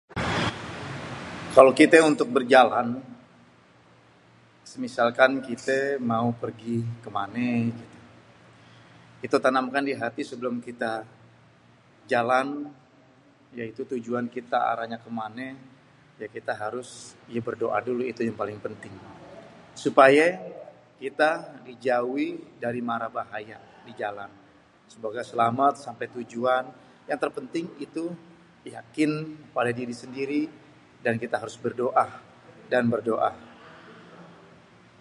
[1.55, 2.87] Kalo kité untuk berjalan,
[4.71, 5.79] semisalkan kité
[6.11, 7.85] mau pergi kemané gitu,
[9.25, 10.93] itu tanam kan di hati sebelum kita
[12.11, 12.47] jalan
[13.59, 15.47] yaitu tujuan kita arahnye kemane
[16.21, 16.89] ya kita harus
[17.47, 18.93] berdoa dulu ya paling penting,
[19.83, 20.27] supayé
[21.01, 21.31] kita
[21.67, 22.29] dijauhi
[22.63, 24.29] dari marabahaya di jalan
[24.93, 26.63] semoga selamet sampe tujuan
[27.09, 28.05] yang terpenting itu
[28.75, 29.11] yakin
[29.55, 30.41] pada diri sendiri
[31.05, 32.05] dan kita harus berdoa
[32.71, 33.31] dan berdoa.